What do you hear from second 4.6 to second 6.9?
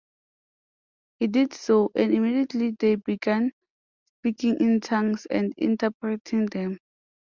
tongues and interpreting them.